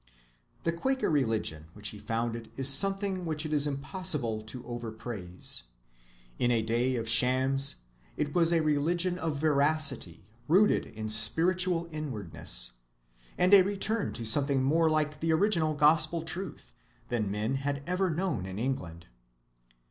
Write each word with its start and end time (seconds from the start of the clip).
The 0.63 0.71
Quaker 0.73 1.11
religion 1.11 1.67
which 1.73 1.89
he 1.89 1.99
founded 1.99 2.49
is 2.57 2.67
something 2.67 3.23
which 3.23 3.45
it 3.45 3.53
is 3.53 3.67
impossible 3.67 4.41
to 4.41 4.65
overpraise. 4.65 5.65
In 6.39 6.49
a 6.49 6.63
day 6.63 6.95
of 6.95 7.07
shams, 7.07 7.75
it 8.17 8.33
was 8.33 8.51
a 8.51 8.63
religion 8.63 9.19
of 9.19 9.37
veracity 9.37 10.23
rooted 10.47 10.87
in 10.87 11.07
spiritual 11.07 11.87
inwardness, 11.91 12.71
and 13.37 13.53
a 13.53 13.61
return 13.61 14.11
to 14.13 14.25
something 14.25 14.63
more 14.63 14.89
like 14.89 15.19
the 15.19 15.31
original 15.33 15.75
gospel 15.75 16.23
truth 16.23 16.73
than 17.09 17.29
men 17.29 17.57
had 17.57 17.83
ever 17.85 18.09
known 18.09 18.47
in 18.47 18.57
England. 18.57 19.05